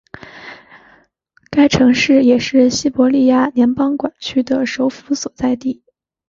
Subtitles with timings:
[1.51, 5.83] 该城市也是西伯利亚联邦管区的首府所在地。